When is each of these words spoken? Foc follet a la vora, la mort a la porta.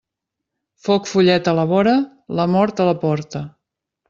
Foc 0.87 1.09
follet 1.11 1.49
a 1.51 1.55
la 1.59 1.67
vora, 1.73 1.93
la 2.41 2.49
mort 2.55 2.83
a 2.87 2.93
la 2.93 2.97
porta. 3.05 3.45